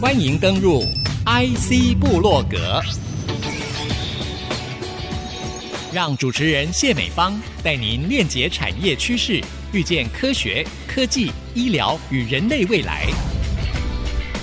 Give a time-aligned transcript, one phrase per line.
[0.00, 0.82] 欢迎登入
[1.26, 2.80] IC 部落格，
[5.92, 9.42] 让主持人谢美芳带您链接产业趋势，
[9.72, 13.08] 遇见科学、科技、医疗与人类未来。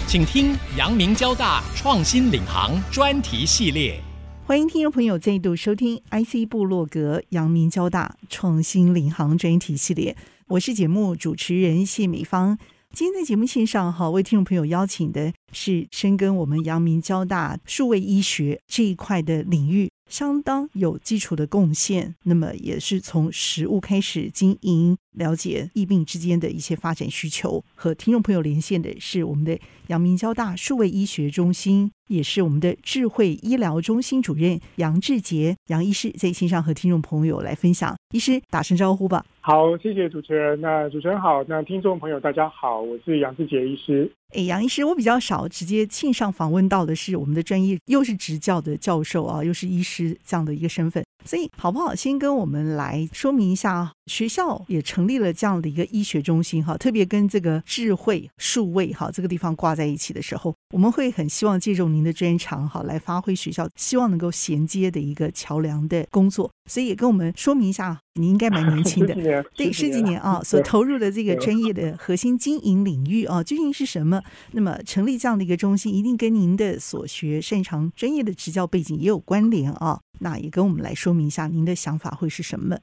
[0.06, 3.98] 请听阳明交大创新领航专题系列。
[4.46, 10.18] 欢迎听众朋友再度收听 IC 部落格阳明交大创新领航专题系列，
[10.48, 12.58] 我是节目主持人谢美芳。
[12.96, 19.92] 今天在节目线上哈，为听众朋友邀请的是深耕我们阳明交大数位医学这一块的领域。
[20.10, 27.64] 相当有基础的贡献，那么也是从实物开始经营，了解疫病之间的一些发展需求。
[27.76, 37.96] 和听众朋友连线的是我们的阳明交大数位医学中心，也是我们的智慧医疗中心主任杨志杰杨医师，在线上和听众朋友来分享。
[38.14, 39.26] 医师打声招呼吧。
[39.42, 40.60] 好，谢谢主持人。
[40.60, 44.12] 那主持人好，那听众朋友大家好，我是杨志杰医师。
[44.34, 51.94] 哎，杨医师，我比较少直接线上访问到的是我们的专业，又是执教的教授啊，又是医师这样的一个身份，所以好不好？
[51.96, 68.00] 先跟我们来说明一下啊，学校也成立了这样的一个医学中心哈，特别跟这个智慧数位哈这个地方挂在一起的时候，我们会很希望借助您的专长哈，来发挥学校希望能够衔接的一个桥梁的工作，所以也跟我们说明一下。
[68.18, 69.14] 你应该蛮年轻的，
[69.56, 74.22] 对，十几年啊，所投入的这个专业的核心经营领域啊，究竟是什么？
[74.52, 80.00] 那么成立这样的一个中心，一定跟您的所学、擅长、专业的执教背景也有关联啊。
[80.20, 82.78] 那也跟我们来说明一下，您的想法会是什么？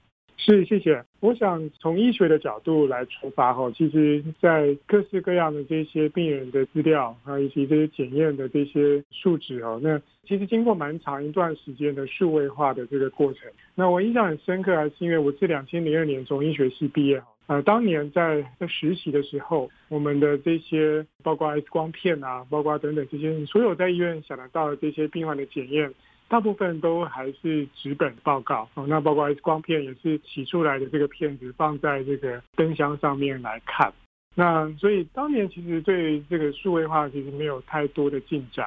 [0.45, 1.05] 是，谢谢。
[1.21, 13.49] 我想从医学的角度来出发哈，其实，在各式各样的这些病人的资料啊，以及这些检验的这些数值哦，那其实经过蛮长一段时间的数位化的这个过程。
[13.77, 25.95] 那我印象很深刻，还是因为我是两千零二年从医学系毕业，呃，当年在在实习的时候，我们的这些包括 X 光片啊，包括等等这些，所有在医院想得到的这些病患的检验。
[26.33, 33.93] 大部分都还是纸本报告哦，那包括 X 光片也是洗出来的这个片子放在这个灯箱上面来看。
[34.35, 38.67] 那所以当年其实对这个数位化其实没有太多的进展。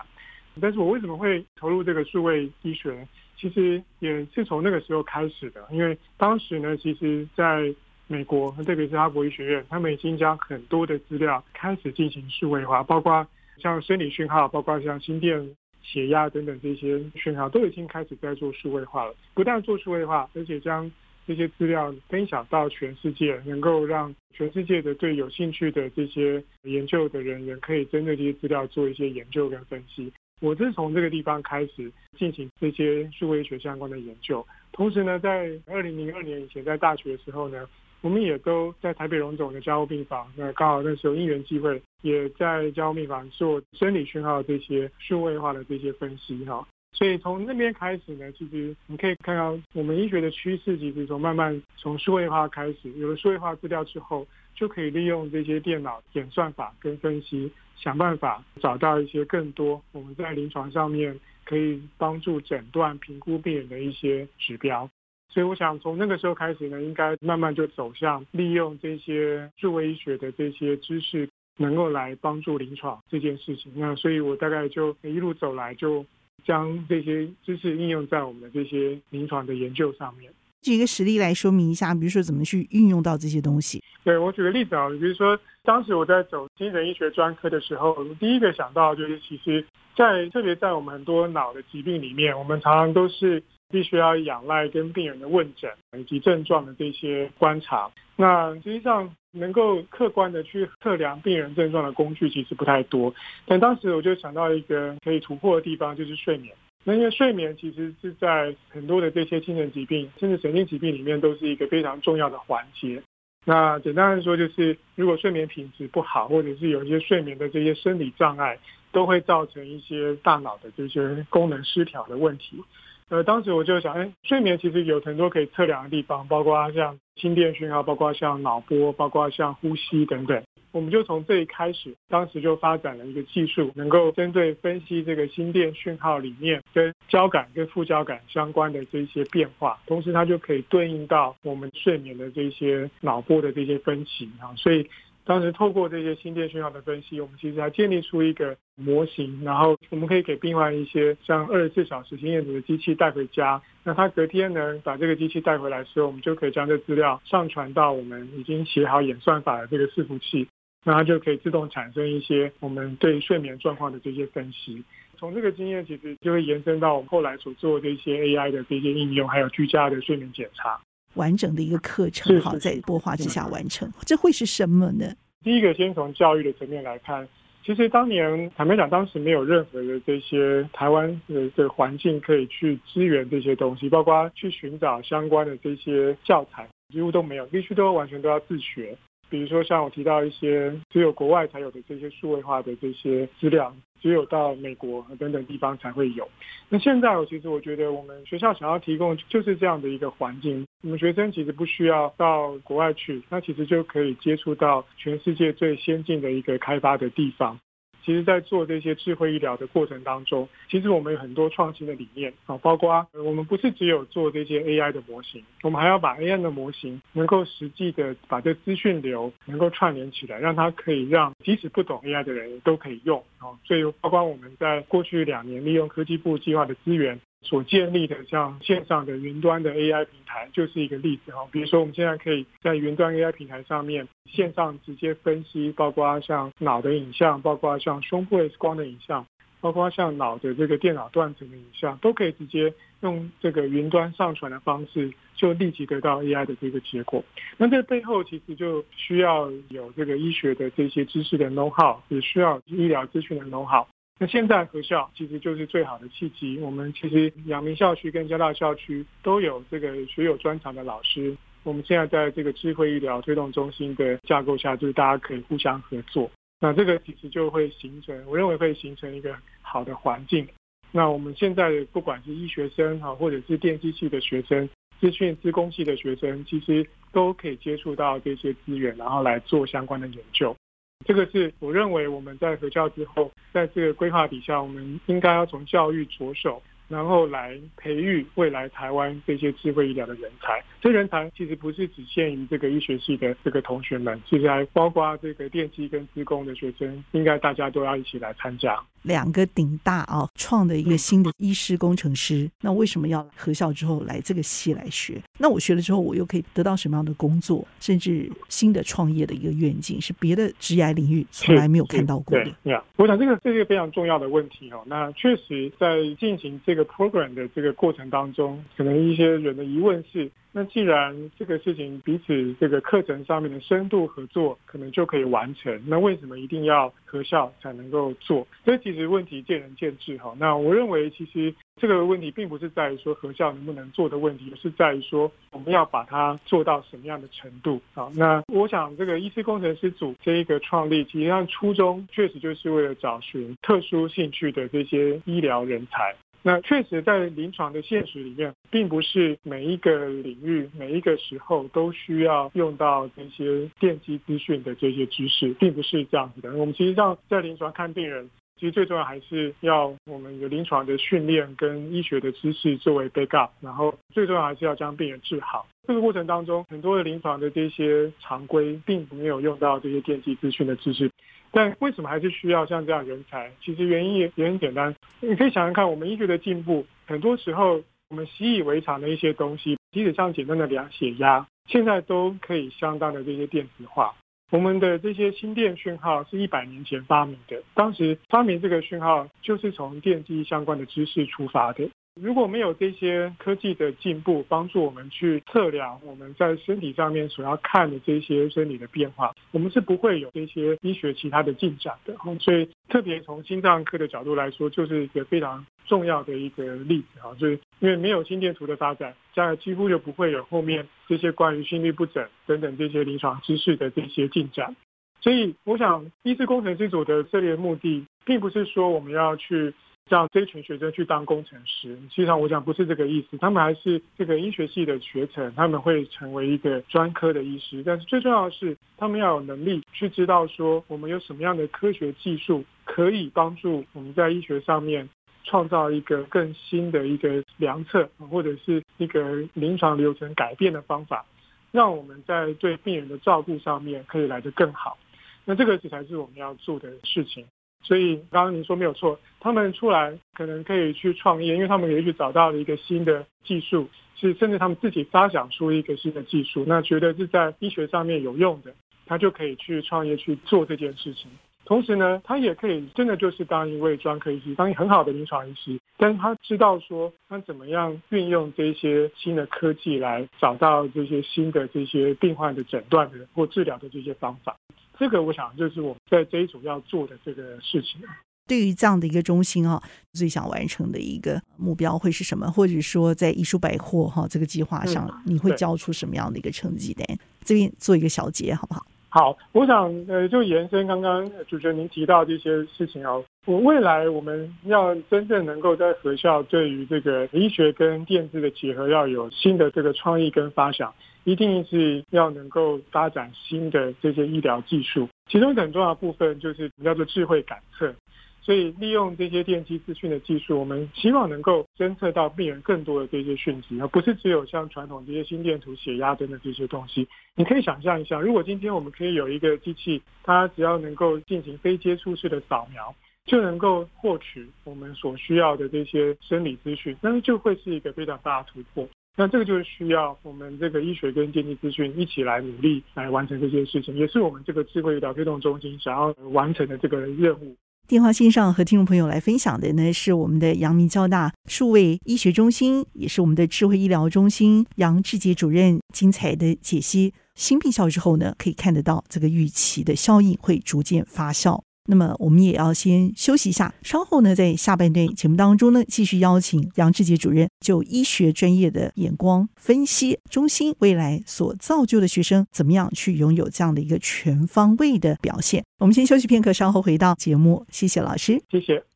[0.62, 3.08] 但是我为什么会投入这个数位医学？
[3.36, 7.74] 其实也是从那个时候开始的，因为当时呢，其实在
[8.06, 13.26] 美国，特别是哈佛医学院，他们已经将很多的资料开始进行数位化，包括
[13.58, 15.50] 像生理讯号，包括像心电。
[15.86, 19.16] 血压等等这些讯号都已经开始在做数位化了。
[19.36, 20.92] 不但做数位化，而且将
[21.28, 30.12] 这些资料分享到全世界，能够让全世界的对有兴趣的这些研究的人员，可以针对这些资料做一些研究跟分析。
[30.42, 34.46] 我是从这个地方开始进行这些数位学相关的研究。
[34.72, 37.68] 同时呢，在二零零二年以前，在大学的时候呢。
[38.06, 46.68] 我们也都在台北荣总的加护病房，那刚好那时候因缘际会，也在加护病房做生理讯号这些数位化的这些分析哈。
[46.94, 64.88] 所以从那边开始呢，其实你可以看到我们医学的趋势，其实从慢慢从数位化开始，有了数位化资料之后，就可以利用这些电脑演算法跟分析，想办法找到一些更多我们在临床上面可以帮助诊断评估病人的一些指标。
[65.36, 73.70] 所以我想从那个时候开始呢，应该慢慢就走向利用这些数位医学的这些知识，能够来帮助临床这件事情。
[73.76, 76.06] 那所以我大概就一路走来，就
[76.46, 80.32] 将这些知识应用在我们的这些临床的研究上面。
[80.62, 83.84] 举一个实例来说明一下，比如说怎么去运用到这些东西。
[84.06, 89.66] 对，我举个例子啊，比如说当时我在走精神医学专科的时候，我第一个想到就是，其实
[89.98, 93.44] 在特别在我们很多脑的疾病里面，我们常常都是。
[93.70, 97.90] 必须要仰赖跟病人的问诊以及症状的这些观察。
[98.16, 103.14] 那实际上能够客观的去测量病人症状的工具其实不太多。
[103.46, 106.56] 但当时我就想到一个可以突破的地方，就是睡眠。
[106.84, 113.02] 那因为睡眠其实是在很多的这些精神疾病甚至神经疾病里面都是一个非常重要的环节。
[113.44, 118.58] 那简单来说，就是如果睡眠品质不好，或者是有一些睡眠的这些生理障碍，
[118.92, 122.64] 都会造成一些大脑的这些功能失调的问题。
[123.10, 130.44] 呃，当时我就想，哎，睡眠其实有很多可以测量的地方，包括像心电讯号，包括像脑波，包括像呼吸等等。
[130.72, 144.90] 我们就从这里开始，当时就发展了一个技术，能够针对分析这个心电讯号里面跟交感跟副交感相关的这些变化，同时它就可以对应到我们睡眠的这些脑波的这些分歧啊，所以。
[145.26, 153.60] 当时透过这些心电讯号的分析，我们其实还建立出一个模型，然后我们可以给病患一些像二十四小时心电图的机器带回家。
[153.84, 160.48] 那他隔天呢，把这个机器带回来时候，我们就可以将这资料上传到我们已经写好演算法的这个伺服器。
[160.84, 164.84] 那它就可以自动产生一些我们对睡眠状况的这些分析。
[165.18, 170.80] 从这个经验，其实就会延伸到我们后来所做的一些 AI 的这些应用，还有居家的睡眠检查。
[171.16, 175.12] 完整的一个课程，好，在播化之下完成，这会是什么呢？
[175.44, 177.28] 第一个，先从教育的层面来看，
[177.64, 188.96] 其实当年坦白讲，当时没有任何的这些台湾的这个环境可以去支援这些东西，包括去寻找相关的这些教材，几乎都没有，必须都完全都要自学。
[189.36, 196.26] 比如说，像我提到一些只有国外才有的这些数位化的这些资料，只有到美国等等地方才会有。
[196.70, 207.60] 那现在，我其实我觉得我们学校想要提供就是这样的一个环境，我们学生其实不需要到国外去，那其实就可以接触到全世界最先进的一个开发的地方。
[208.06, 223.50] 其实，在做这些智慧医疗的过程当中，其实我们有很多创新的理念啊，包括我们不是只有做这些 AI 的模型，我们还要把 AI 的模型能够实际的把这资讯流能够串联起来，让它可以让即使不懂 AI 的人都可以用啊。
[223.66, 227.20] 所以，包括我们在过去两年利用科技部计划的资源。
[227.46, 239.26] 所建立的像线上的云端的 AI 平台就是一个例子哈，比如说我们现在可以在云端 AI 平台上面线上直接分析，包括像脑的影像，包括像胸部 X 光的影像，
[239.62, 247.24] 包括像脑的这个电脑断层的影像，都可以直接用这个云端上传的方式，就立即得到 AI 的这个结果。
[247.58, 253.86] 那这背后其实就需要有这个医学的这些知识的 know how，也需要医疗资讯的 know how。
[254.18, 256.58] 那现在合校其实就是最好的契机。
[256.60, 261.36] 我们其实阳明校区跟交大校区都有这个学有专长的老师。
[261.64, 266.32] 我们现在在这个智慧医疗推动中心的架构下，就是大家可以互相合作。
[266.62, 270.48] 那这个其实就会形成，我认为会形成一个好的环境。
[270.92, 274.70] 那我们现在不管是医学生哈，或者是电机系的学生、
[275.02, 280.56] 资讯资工系的学生，其实都可以接触到这些资源，然后来做相关的研究。
[281.04, 286.62] 这个是我认为我们在合校之后，在这个规划底下，我们应该要从教育着手。
[286.88, 290.64] 然后来培育未来台湾这些智慧医疗的人才。
[290.82, 298.80] 这人才其实不是只限于这个医学系的这个同学们，其实还包括这个电机跟资工的学生，应该大家都要一起来参加。
[299.02, 302.50] 两个顶大啊，创的一个新的医师工程师。
[302.62, 305.22] 那为什么要合校之后来这个系来学？
[305.40, 307.68] 那我学了之后，我又可以得到什么样的工作？
[307.80, 312.46] 甚至新的创业的一个愿景，是别的职业领域从来没有看到过的。
[312.64, 314.84] 对呀，我想这个这是一个非常重要的问题哦。
[314.86, 316.75] 那确实在进行这个。
[316.76, 328.46] 这个 program 的这个过程当中，可能一些人的疑问是：那既然这个事情彼此这个课程上面的深度合作可能就可以完成，那为什么一定要合校才能够做？
[328.66, 330.36] 这其实问题见仁见智哈。
[330.38, 337.82] 那我认为其实这个问题并不是在于说合校能不能做的问题，而是在于说我们要把它做到什么样的程度。
[337.94, 346.14] 好，那我想这个医师工程师组这一个创立，其实上初衷确实就是为了找寻特殊兴趣的这些医疗人才。
[346.48, 356.56] 那确实，在临床的现实里面，并不是每一个领域、每一个时候都需要用到这些电机资讯的这些知识，并不是这样子的。
[356.56, 365.66] 我们其实上在临床看病人，其实最重要还是要我们有临床的训练跟医学的知识作为 backup，然后最重要还是要将病人治好。
[365.88, 371.10] 这个过程当中，很多的临床的这些常规，并没有用到这些电机资讯的知识。
[371.56, 373.50] 但为什么还是需要像这样人才？
[373.62, 384.14] 其实原因也也很简单，你可以想想看，我们医学的进步，很多时候我们习以为常的一些东西，即使像简单的量血压，现在都可以相当的这些电子化。
[384.52, 391.90] 我们的这些心电讯号是一百年前发明的，当时发明这个讯号就是从电机相关的知识出发的。
[392.22, 402.16] 如果没有这些科技的进步，帮助我们去测量我们在身体上面所要看的这些生理的变化，我们是不会有这些医学其他的进展的。
[402.40, 407.36] 所以，特别从心脏科的角度来说，就是一个非常重要的一个例子啊。
[407.38, 414.74] 就是因为没有心电图的发展，将来几乎就不会有后面这些关于心律不整等等这些临床知识的这些进展。
[415.20, 419.74] 所以，我想，医师工程师组的设立的目的，并不是说我们要去。
[420.08, 427.82] 让这群学生去当工程师，实际上我讲不是这个意思，他们还是这个医学系的学程，他们会成为一个专科的医师。
[427.84, 435.10] 但是最重要的是，他们要有能力去知道说，我们有什么样的科学技术可以帮助我们在医学上面
[435.44, 441.26] 创造一个更新的一个量测，或者是一个临床流程改变的方法，
[441.72, 445.00] 让我们在对病人的照顾上面可以来得更好。
[445.46, 447.44] 那这个才是我们要做的事情。
[447.86, 458.74] 所以刚刚您说没有错，他们出来可能可以去创业，因为他们也许找到了一个新的技术，是甚至他们自己发想出一个新的技术，那觉得是在医学上面有用的，
[459.06, 461.30] 他就可以去创业去做这件事情。
[461.64, 474.56] 同时呢，他也可以真的就是当一位专科医师，当一很好的临床医师，但是他知道说他怎么样运用这些新的科技来找到这些新的这些病患的诊断的或治疗的这些方法。
[474.98, 478.02] 这个我想就是我们在这一组要做的这个事情。
[478.48, 479.82] 对于这样的一个中心啊，
[480.14, 482.46] 最想完成的一个目标会是什么？
[482.52, 487.18] 或者说在艺术百货哈这个计划上，你会交出什么样的一个成绩单？
[487.44, 488.86] 这边做一个小结好不好？
[489.10, 500.94] 好，我想呃，就延伸刚刚主持人您提到这些事情哦，我未来我们要真正能够在学校对于这个医学跟电子的结合，要有新的这个创意跟发想，
[501.26, 507.94] 一定是要能够发展新的这些医疗技术，其中很重要的部分就是叫做智慧感测。
[508.42, 517.08] 所以，利用这些电机资讯的技术，我们希望能够侦测到病人更多的这些讯息，而不是只有像传统这些心电图、血压等等这些东西。
[517.36, 522.94] 你可以想象一下，如果今天我们可以有一个机器，它只要能够进行非接触式的扫描，
[523.26, 528.88] 就能够获取我们所需要的这些生理资讯，那就会是一个非常大的突破。
[529.18, 537.56] 那这个就是需要我们这个医学跟电机资讯一起来努力来完成这些事情，也是我们这个智慧医疗推动中心想要完成的这个任务。
[537.88, 547.14] 电话线上和听众朋友来分享的呢，是我们的阳明交大数位医学中心，也是我们的智慧医疗中心杨志杰主任精彩的解析。
[547.36, 551.62] 新病效之后呢，可以看得到这个预期的效应会逐渐发酵。
[551.88, 565.64] 那么我们也要先休息一下，稍后呢，在下半段节目当中呢，继续邀请杨志杰主任就医学专业的眼光分析中心未来所造就的学生怎么样去拥有这样的一个全方位的表现。
[565.80, 567.66] 我们先休息片刻，稍后回到节目。
[567.70, 568.95] 谢谢老师，谢谢。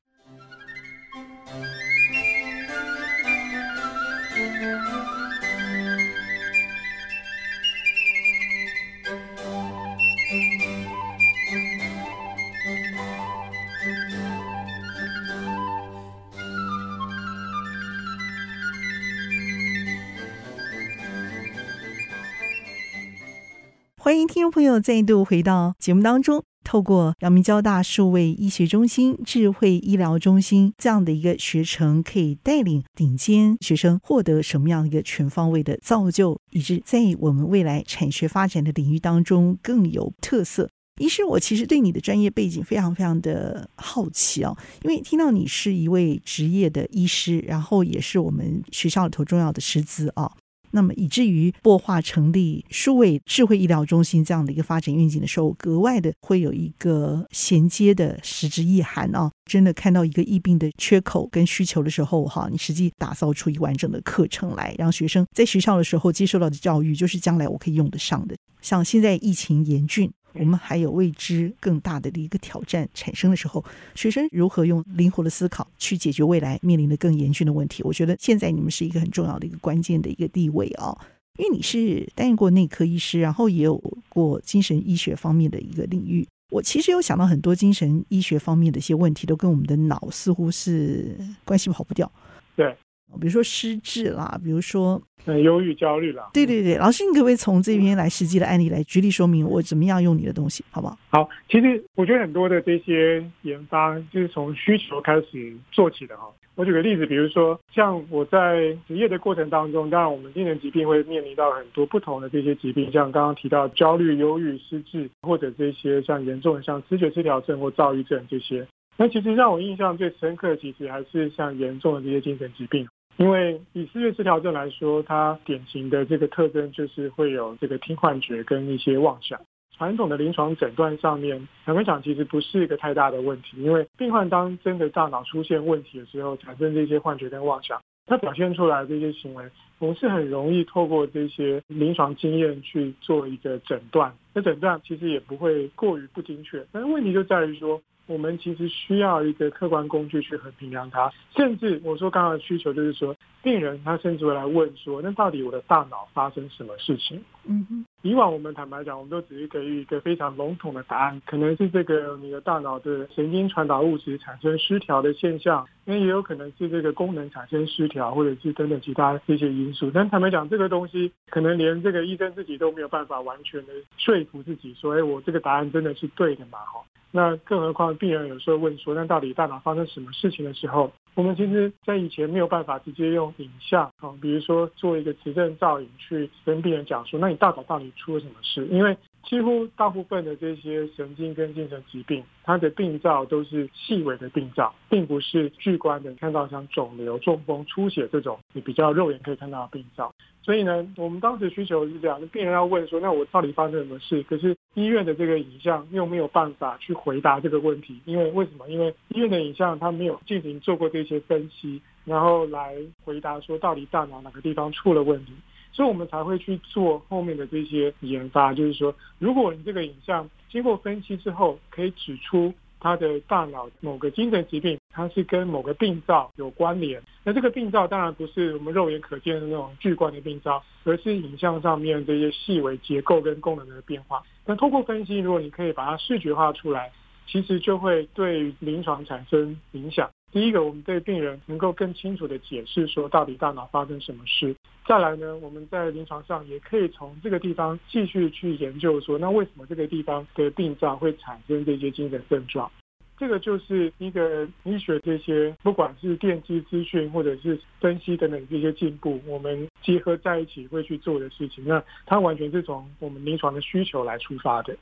[24.10, 26.44] 欢迎听众朋友再度回到节目当中。
[26.64, 40.68] 透过阳明交大数位医学中心、智慧医疗中心这样的一个学程，可以带领顶尖学生获得什么样一个全方位的造就，以致在我们未来产学发展的领域当中更有特色。
[41.00, 50.32] 医师，我其实对你的专业背景非常非常的好奇哦，因为听到你是一位职业的医师，然后也是我们学校里头重要的师资啊。
[50.72, 59.32] 那么以至于擘化成立数位智慧医疗中心这样的一个发展愿景的时候，格外的会有一个衔接的实质意涵啊！
[59.46, 68.36] 真的看到一个疫病的缺口跟需求的时候，哈，你实际打造出一完整的课程来，让学生在学校的时候接受到的教育，就是将来我可以用得上的。
[68.62, 70.12] 像现在疫情严峻。
[70.34, 73.64] 我们还有未知更大的一个挑战产生的时候，
[73.96, 77.82] 学生如何用灵活的思考去解决未来面临的更严峻的问题？
[77.84, 80.98] 我觉得现在你们是一个很重要的一个关键的一个地位啊、哦，
[81.38, 86.28] 因为你是担任过内科医师，然后也有过精神医学方面的一个领域。
[86.52, 92.12] 我其实有想到很多精神医学方面的一些问题，都跟我们的脑似乎是关系跑不掉。
[92.56, 92.76] 对。
[93.20, 96.30] 比如说失智啦，比如说嗯，忧郁、焦虑啦。
[96.34, 100.98] 对对对，老师，你可不可以从这边来实际的案例来举例说明我怎么样用你的东西，好不好？
[101.10, 106.28] 好，其实我觉得很多的这些研发就是从需求开始做起的哈。
[106.56, 118.68] 我举个例子，比如说像我在职业的过程当中，当然我们精神疾病会面临到很多不同的这些疾病，像刚刚提到焦虑、忧郁、失智，或者这些像严重的像思觉失调症或躁郁症这些。
[118.98, 122.86] 那其实让我印象最深刻的，其实还是像严重的这些精神疾病。
[123.20, 129.38] 因为以思觉失调症来说，它典型的这个特征就是会有这个听幻觉跟一些妄想。
[129.76, 139.44] 传统的临床诊断上面，坦白讲其实不是一个太大的问题，因为病患当真的大脑出现问题的时候，产生这些幻觉跟妄想，它表现出来的这些行为，
[139.80, 144.14] 我们是很容易透过这些临床经验去做一个诊断。
[144.34, 147.82] 那诊断其实也不会过于不精确，但是问题就在于说。
[148.10, 157.24] 我们其实需要一个客观工具去衡量它，甚至我说刚刚的需求就是说，病人他甚至会来问说，那到底我的大脑发生什么事情？
[157.46, 157.86] 嗯哼。
[158.02, 169.92] 以往我们坦白讲，我们都只是给予一个非常笼统的答案，可能是这个你的大脑的神经传导物质产生失调的现象，那也有可能是这个功能产生失调，或者是等等其他这些因素。
[169.94, 176.60] 但坦白讲，这个东西可能连这个医生自己都没有办法完全的说服自己，说，哎，我这个答案真的是对的嘛？
[176.60, 176.80] 哈，
[177.12, 180.92] 那更何况病人有时候问说，那到底大脑发生什么事情的时候？
[181.16, 188.66] 我们其实，在以前没有办法直接用影像啊，比如说做一个磁振造影去跟病人讲说，那你大脑到底出了什么事？
[188.68, 200.14] 因为几乎大部分的这些神经跟精神疾病，它的病灶都是细微的病灶，并不是巨观的看到像肿瘤、中风、出血这种你比较肉眼可以看到的病灶。
[200.42, 208.68] 所以呢，我们当时需求是这样，病人要问说：“那我到底发生什么事？”可是医院的这个影像又没有办法去回答这个问题，因为为什么？
[208.68, 215.34] 因为医院的影像它没有进行做过这些分析，然后来回答说到底大脑哪个地方出了问题。
[215.72, 227.02] 所以我们才会去做后面的这些研发，就是说，如果你这个影像经过分析之后，可以指出他的大脑某个精神疾病，它是跟某个病灶有关联。
[227.24, 234.24] 那这个病灶当然不是我们肉眼可见的那种巨观的病灶，而是影像上面这些细微结构跟功能的变化。
[234.46, 236.92] 那通过分析，如果你可以把它视觉化出来，
[237.28, 240.10] 其实就会对临床产生影响。
[240.32, 244.56] 第一个，我们对病人能够更清楚地解释说，到底大脑发生什么事。
[244.86, 252.72] 再来呢，我们在临床上也可以从这个地方继续去研究说，那为什么这个地方的病灶会产生这些精神症状？
[253.18, 261.64] 这个就是一个医学这些，不管是电机资讯或者是分析等等这些进步，我们结合在一起会去做的事情。
[261.68, 264.78] 那它完全是从我们临床的需求来出发的，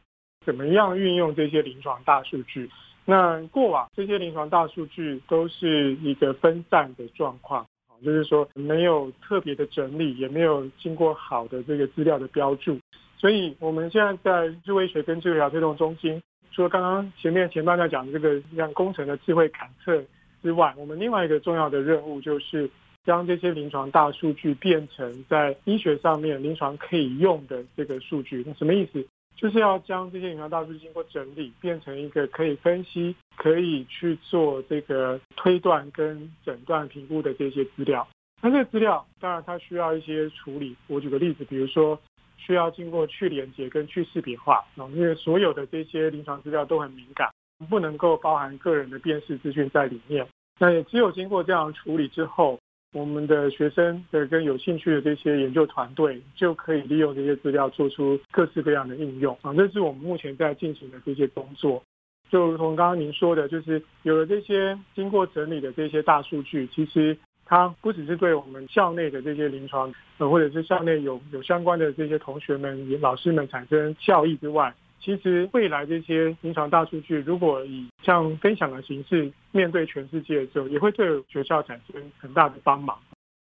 [0.46, 2.70] 怎么样运用这些临床大数据？
[3.09, 7.65] 那过往这些临床大数据都是一个分散的状况，
[8.03, 12.77] 就是说没有特别的整理，也没有经过好的这个资料的标注，
[13.17, 16.21] 所以我们现在在智慧医学跟智慧医疗推动中心，
[16.51, 20.03] 除了刚刚前面前半段讲的这个像工程的智慧感测
[20.43, 22.69] 之外，我们另外一个重要的任务就是
[23.05, 28.43] 将这些临床大数据变成在医学上面临床可以用的这个数据。
[28.45, 29.07] 那什么意思？
[29.38, 38.06] 就是要将这些临床大数据经过整理，变成一个可以分析、可以去做这个推断跟诊断评估的这些资料。
[38.41, 40.75] 那这个资料当然它需要一些处理。
[40.88, 42.00] 我举个例子，比如说
[42.38, 47.29] 需要经过去连结跟去识别化，因为所有的这些临床资料都很敏感，
[47.70, 50.27] 不能够包含个人的辨识资讯在里面。
[50.60, 52.60] 那也只有经过这样处理之后。
[52.93, 61.83] 我们的学生的跟有兴趣的这些研究团队就可以利用这些资料做出各式各样的应用啊，这是我们目前在进行的这些工作。
[62.29, 74.73] 就如同刚刚您说的，就是有了这些经过整理的这些大数据，其实它不只是对我们校内的这些临床，呃，或者是校内有有相关的这些同学们、老师们产生效益之外。
[75.00, 82.98] 其实未来这些临床大数据，如果以像分享的形式面对全世界的时候，也会对学校产生很大的帮忙。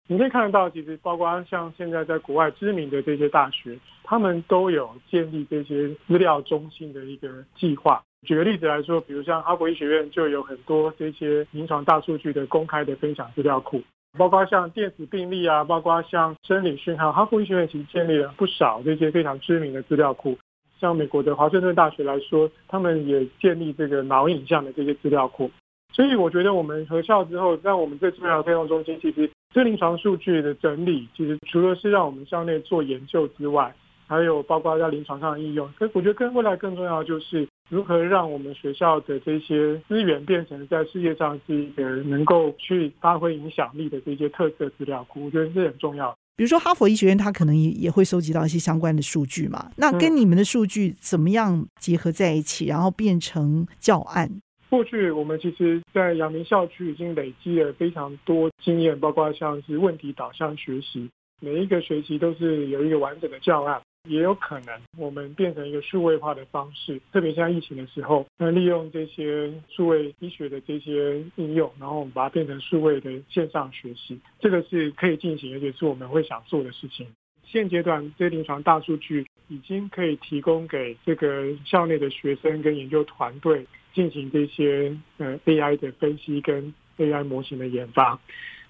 [0.07, 8.03] 你可以看得到，其实包括像现在在国外知名的这些大学，他们都有建立这些资料中心的一个计划。
[8.27, 13.81] 举个例子来说，比如像哈佛医学院就有很多这些临床大数据的公开的分享资料库，
[14.15, 20.37] 包括像电子病历啊，包括像生理讯号，哈佛医学院其实建立了不少这些非常知名的资料库。
[20.85, 25.49] 像美国的华盛顿大学来说，他们也建立这个脑影像的这些资料库。
[25.91, 33.73] 所以我觉得我们合校之后，让我们这智慧医疗推动中心，其实这临床数据的整理，其实除了是让我们校内做研究之外，
[34.05, 35.67] 还有包括在临床上的应用。
[35.79, 45.25] 可我觉得更未来更重要的就是如何让我们学校的这些资源变成在世界上是一个能够去发挥影响力的这些特色资料库。
[45.25, 46.15] 我觉得这很重要。
[46.37, 49.71] 比如说哈佛医学院，它可能也也会收集到一些相关的数据嘛。
[49.77, 54.29] 那跟你们的数据怎么样结合在一起，然后变成教案？
[54.69, 63.81] 过去我们其实，在阳明校区已经累积了非常多经验，包括像是问题导向学习，每一个学期都是有一个完整的教案。
[64.05, 77.07] 也有可能，我们变成一个数位化的方式，特别像疫情的时候，那利用这些数位医学的这些应用，然后我们把它变成数位的线上学习，这个是可以进行，而且是我们会想做的事情。
[77.43, 88.19] 现阶段，这些临床大数据已经可以提供给这个校内的学生跟研究团队进行这些呃 AI 的分析跟 AI 模型的研发。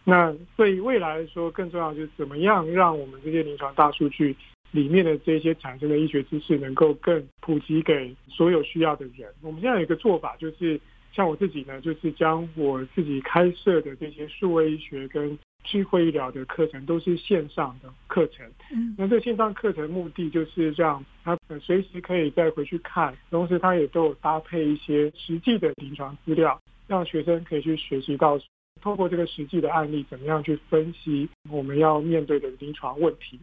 [0.03, 4.35] 那对于未来来说，更重要就是怎么样让我们这些临床大数据。
[4.75, 9.33] 里面的这些产生的医学知识能够更普及给所有需要的人。
[9.41, 10.77] 我们现在有一个做法，就是
[11.13, 18.45] 像我自己呢，就是将我自己开设的这些数位医学跟智慧医疗的课程都是线上的课程。
[18.69, 28.37] 嗯，那这线上课程目的就是让他随时可以再回去看，同时他也都有搭配一些实际的临床资料，让学生可以去学习到
[28.81, 33.39] 透过这个实际的案例，怎么样去分析我们要面对的临床问题。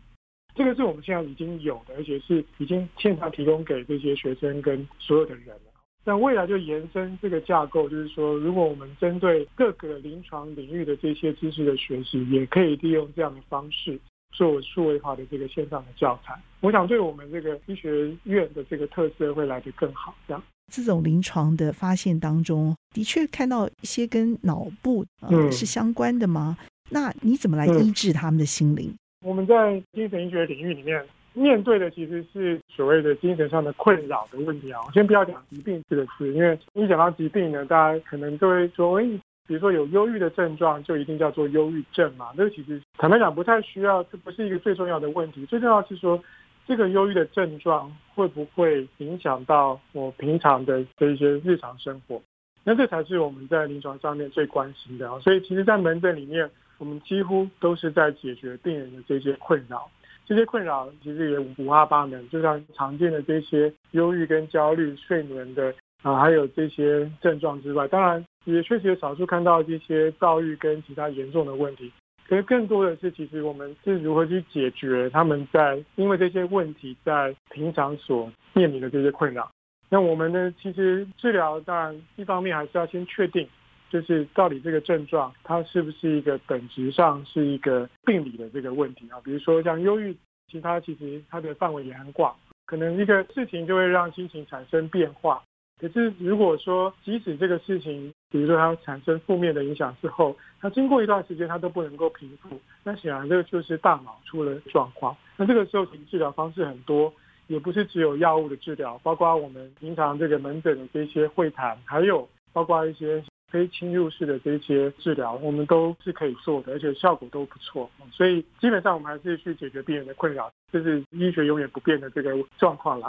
[0.55, 5.73] 这个是我们现在已经有的，而且是已经现场提供给这些学生跟所有的人了。
[6.05, 13.99] 那未来就延伸这个架构，就是说，如果我们针对各个临床领域的这些知识的学习，也可以利用这样的方式。
[14.35, 16.35] 做数位化的这个线上的教材。
[16.61, 20.15] 我想对我们这个医学院的这个特色会来得更好。
[20.27, 26.57] 这样，这种临床的发现当中，的确看到一些跟脑部呃、嗯、是相关的吗？
[26.89, 28.95] 那你怎么来医治他们的心灵？
[29.23, 34.81] 我们在精神医学领域里面面对的其实是所谓的精神上的困扰的问题啊。
[34.85, 39.05] 我先不要讲疾病这个词，因为一讲到疾病呢，大家可能都会说，哎，
[39.47, 42.33] 比如说有忧郁的症状，就一定叫做忧郁症嘛。
[42.37, 45.47] 这个其实坦白讲不太需要，这不是一个最重要的问题。
[45.47, 46.23] 最重要是说，
[46.67, 52.21] 这个忧郁的症状会不会影响到我平常的这一些日常生活？
[52.65, 55.09] 那这才是我们在临床上面最关心的。
[55.21, 56.51] 所以其实，在门诊里面。
[56.83, 59.89] 我们几乎都是在解决病人的这些困扰，
[60.27, 71.93] 这些困扰其实也五花八门，就像常见的这些忧郁跟焦虑、睡眠的啊，还有这些症状之外，当然也确实有少数看到这些躁郁跟其他严重的问题。
[72.29, 79.49] 可是更多的是，其实我们是如何去解决他们在因为这些问题在平常所面临的这些困扰。
[79.89, 83.47] 那我们呢，其实治疗当然一方面还是要先确定。
[83.93, 89.21] 就是到底这个症状，它是不是一个本质上是一个病理的这个问题啊？
[89.23, 90.17] 比如说像忧郁，
[90.51, 95.43] 其他其实它的范围也很广，可能一个事情就会让心情产生变化。
[95.79, 105.15] 可是如果说即使这个事情，比如说它产生负面的影响之后，它经过一段时间它都不能够平复，那显然这个就是大脑出了状况。
[105.37, 107.13] 那这个时候，其实治疗方式很多，
[107.47, 113.23] 也不是只有药物的治疗，包括我们平常这个门诊的这些会谈，还有包括一些。
[113.53, 117.89] 非侵入式的这些治疗，我们都是可以做的，而且效果都不错。
[118.11, 123.09] 所以基本上我们还是去解决病人的困扰，这是医学永远不变的这个状况啦。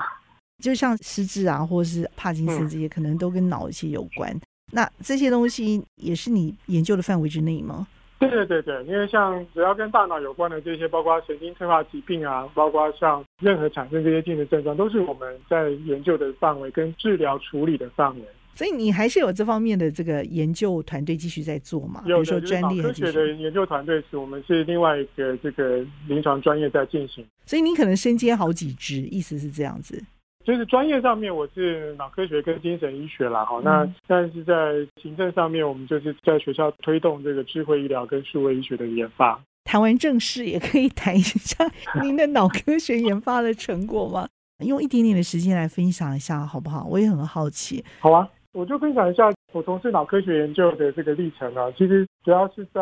[0.62, 4.29] 就像失智啊，或是帕金森这些，可能都跟脑一些有关。
[4.32, 4.41] 嗯、
[4.73, 7.88] 那这些东西也是你研究的范围之内吗？
[8.19, 18.25] 对对对对，因为像只要跟大脑有关的这些，包括神经退化疾病啊，包括像任何产生这些精神症状，都是我们在研究的范围跟治疗处理的范围。
[18.56, 22.02] 所以你还是有这方面的这个研究团队继续在做嘛？
[22.06, 27.26] 比如说专利科学的研究团队是我们是另外一个这个临床专业在进行。
[27.46, 30.02] 所以您可能身兼好几职，意思是这样子。
[30.46, 34.54] 就是专业上面我是脑科学跟精神医学啦，哈、嗯，那但是在
[35.02, 39.42] 行政上面，我们就是在学校推动这个智慧医疗跟数位医学的研发。
[39.63, 41.66] 谈完正事，也可以谈一下
[42.02, 44.28] 您的脑科学研发的成果吗？
[44.60, 46.86] 用一点点的时间来分享一下，好不好？
[46.89, 47.84] 我也很好奇。
[48.00, 48.30] 好啊。
[48.54, 52.82] 我就分享一下我从事脑科学研究的这个历程啊，其实主要是在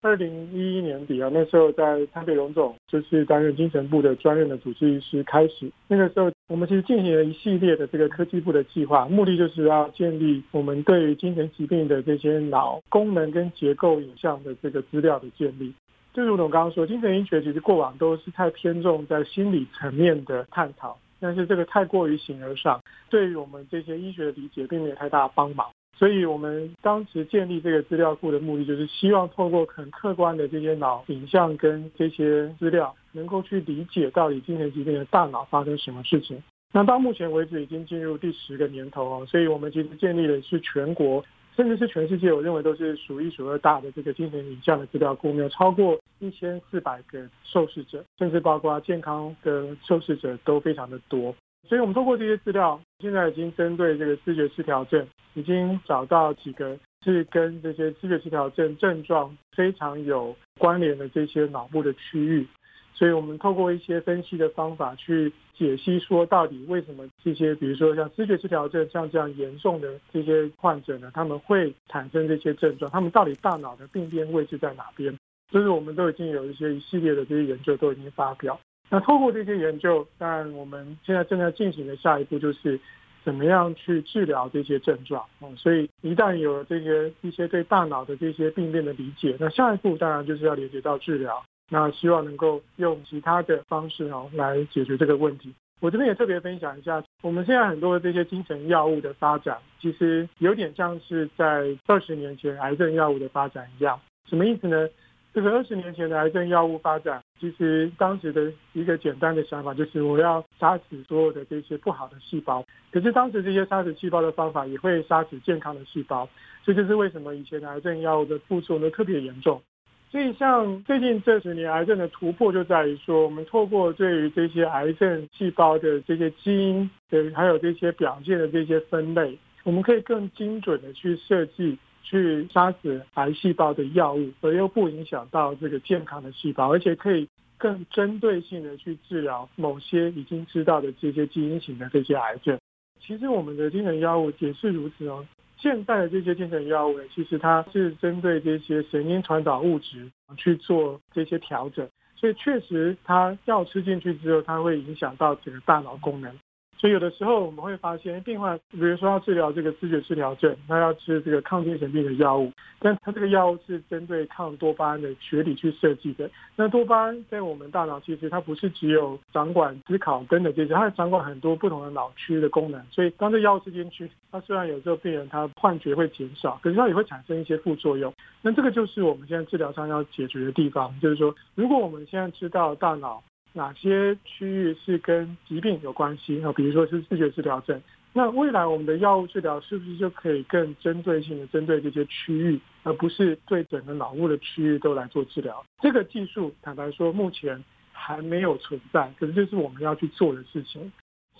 [0.00, 15.72] 二零一一年底啊，那时候在台北荣总就是担任精神部的专任的主治医师开始，那个时候我们其实进行了一系列的这个科技部的计划，目的就是要建立我们对于精神疾病的这些脑功能跟结构影像的这个资料的建立。
[16.12, 20.98] 就如同刚刚说，精神医学其实过往都是太偏重在心理层面的探讨。
[21.24, 22.81] 但是这个太过于形而上，
[23.12, 25.68] 对于我们这些医学的理解并没有太大的帮忙。
[25.98, 36.42] 所以我们当时建立这个资料库的目的，就是希望透过很客观的这些脑影像跟这些资料，能够去理解到底精神疾病的大脑发生什么事情。
[36.72, 41.22] 那到目前为止已经进入第十个年头哦，所以我们其实建立的是全国。
[41.54, 51.34] 甚至是全世界，我认为都是数一数二大的这个精神影像的资料库，有超过一千四百个受试者，甚至包括健康的受试者都非常的多。
[51.68, 62.46] 所以，我们通过这些资料，现在已经针对这个视觉失调症，已经找到几个是跟这些视觉失调症症状非常有关联的这些脑部的区域。
[62.94, 75.16] 所以我们透过一些分析的方法去解析，说到底为什么这些，比如说像思觉失调症像这样严重的这些患者呢，他们会产生这些症状，他们到底大脑的病变位置在哪边？
[75.50, 78.58] 就是我们都已经有一些一系列的这些研究都已经发表。
[78.92, 82.78] 那透过这些研究，当然我们现在正在进行的下一步就是
[83.24, 85.24] 怎么样去治疗这些症状。
[85.40, 91.42] 嗯，所以一旦有了这些一些对大脑的这些病变的理解，那下一步当然就是要连接到治疗。
[91.70, 95.54] 那希望能够用其他的方式哦来解决这个问题。
[95.80, 103.98] 我这边也特别分享一下，我们现在很多的这些精神药物的发展，其实有点像是在二十年前癌症药物的发展一样。
[104.28, 104.86] 什么意思呢？
[105.34, 112.64] 这个二十年前的癌症药物发展，其实当时的一个简单的想法就是我要杀死所有的这些不好的细胞。
[112.90, 116.28] 可是当时这些杀死细胞的方法也会杀死健康的细胞，
[116.64, 119.62] 这就是为什么以前的癌症药物的副作用特别严重。
[120.10, 142.58] 所以，像最近这十年，癌症的突破就在于说，我们透过对于这些癌症细胞的这些基因的，还有这些表现的这些分类，我们可以更精准的去设计、去杀死癌细胞的药物，而又不影响到这个健康的细胞，而且可以更针对性的去治疗某些已经知道的这些基因型的这些癌症。
[143.00, 145.26] 其实我们的精神药物也是如此哦。
[145.56, 156.36] 现在的这些精神药物，其实它是针对这些神经传导物质去做这些调整，所以确实它药吃进去之后，它会影响到整个大脑功能。
[156.82, 166.28] 所以有的时候我们会发现，病患比如说要治疗这个思觉失调症，他要吃这个抗精神病的药物，但他这个药物是针对抗多巴胺的学理去设计的。
[166.56, 172.84] 那多巴胺在我们大脑其实它不是只有掌管思考等等这些，它掌管很多不同的脑区的功能。
[172.90, 178.12] 所以当这药物吃进去，它虽然有时候病人他幻觉会减少，可是它也会产生一些副作用。
[178.42, 183.22] 那这个就是我们现在治疗上要解决的地方，就是说，如果我们现在知道大脑。
[183.54, 186.52] 哪些区域是跟疾病有关系啊？
[186.52, 187.80] 比如说是视觉治疗症，
[188.12, 195.64] 那未来我们的药物治疗是不是就可以更针对性的针对这些区域，而不是对整个脑部的区域都来做治疗？
[195.80, 197.62] 这个技术坦白说目前
[197.92, 200.90] 还没有存在，可是就是我们要去做的事情。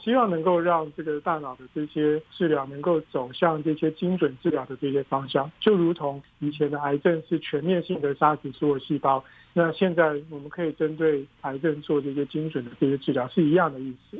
[0.02, 14.18] 希望能够让这个大脑的这些治疗能够走向这些精准治疗的这些方向，就如同以前的癌症是全面性的杀死所有细胞，那现在我们可以针对癌症做这些精准的这些治疗是一样的意思。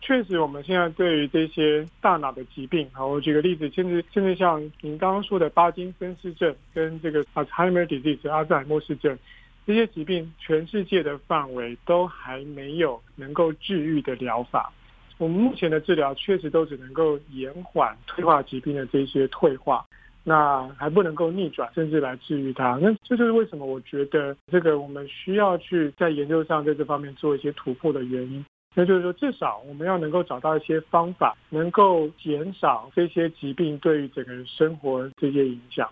[0.00, 9.16] 确实，我们现在对于这些大脑的疾病，好，我举个例子，甚至甚至像您刚刚说的巴金森氏症跟这个 Alzheimer disease 阿兹海默氏症
[9.64, 14.72] 这些疾病，全世界的范围都还没有能够治愈的疗法。
[15.18, 19.84] 我们目前的治疗确实都只能够延缓退化疾病的这些退化，
[20.24, 22.78] 那还不能够逆转，甚至来治愈它。
[22.80, 28.44] 那这就是为什么我觉得这个我们需要去在研究上在这方面做一些突破的原因。
[28.74, 35.90] 那就是说，至少我们要能够找到一些方法，能够减少这些疾病对于整个生活这些影响。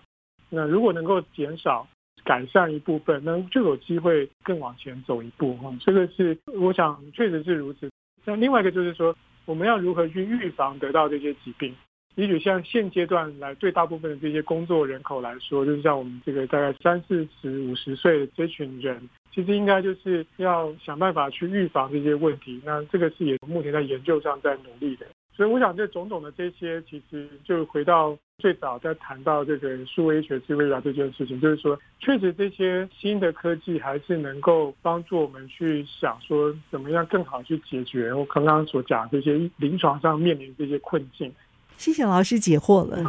[0.49, 1.87] 那如果能够减少、
[2.23, 5.55] 改善一部分，那就有机会更往前走一步。
[5.57, 7.87] 哈，这个是我想确实是如此。
[8.25, 11.75] 那另外一个就是说，我们要如何去预防得到这些疾病？
[12.15, 22.61] 也许像现阶段来，对大部分的这些工作人口来说，就是像我们这个大概三四十、五十岁的这群人，其实应该就是要想办法去预防这些问题。
[22.65, 25.05] 那这个是也目前在研究上在努力的。
[25.41, 41.33] 所以我想，这种种的这些，其实就回到最早在谈到这个数位医学、智慧医疗这件事情，就是说，确实这些新的科技还是能够帮助我们去想说，怎么样更好去解决我刚刚所讲这些临床上面临这些困境。
[41.75, 43.03] 谢谢老师解惑了。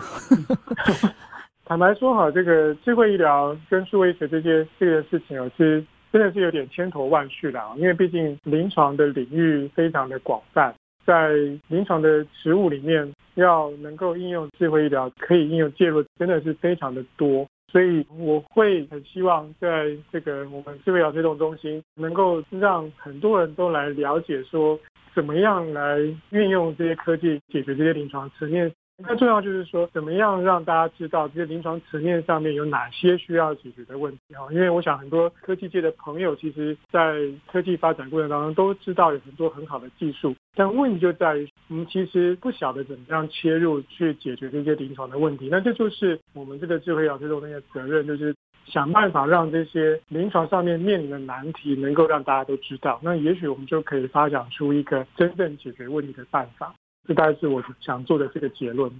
[1.66, 10.74] 坦白说，哈，这个智慧医疗跟数位医学这些这个事情，其实真的是有点千头万绪了啊，因为毕竟临床的领域非常的广泛。
[11.04, 11.32] 在
[11.68, 17.46] 临床的实物里面，要能够应用智慧医疗，可以应用介入，真的是非常的多。
[17.70, 24.78] 所以我会很希望，在这个我们智慧医疗推动中心，能够让很多人都来了解，说
[25.14, 25.98] 怎么样来
[26.30, 28.70] 运用这些科技解决这些临床层面。
[28.98, 34.46] 那重要就是说，怎么样让大家知道这些临床层面上面有哪些需要解决的问题啊？
[34.52, 37.18] 因为我想很多科技界的朋友，其实在
[37.50, 45.48] 科技发展过程当中都知道有很多很好的技术，但问题就在于我们其实不晓得怎么样切入去解决这些临床的问题。
[45.50, 48.32] 那这就是我们这个智慧医疗推动那些责任，就是
[48.66, 53.00] 想办法让这些临床上面面临的难题能够让大家都知道。
[53.02, 56.72] 那也许我们就可以发展出一个真正解决问题的办法。
[57.06, 58.90] 这大概是我想做的这个结论。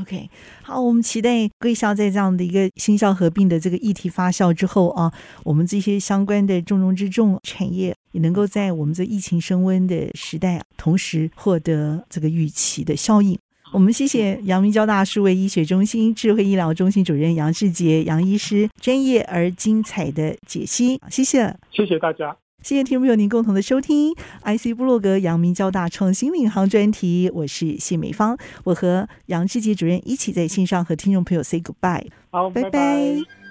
[0.00, 0.28] OK，
[0.62, 5.12] 好，我们期待贵校在这样的一个新校合并的这个议题发酵之后啊，
[5.44, 13.38] 我们这些相关的重中之重产业也能够在我们这疫情升温的时代啊，同时获得这个预期的效应。
[13.72, 22.36] 我们谢谢阳明交大数位医学中心智慧医疗中心主任杨世杰杨医师专业而精彩的解析，谢谢，谢谢大家。
[22.62, 32.70] 谢谢听众朋友您共同的收听，IC 部落格阳明交大创新领航专题，我是谢美芳，我和杨志杰主任一起在线上和听众朋友 say goodbye，好，拜拜。
[32.70, 33.41] 拜拜。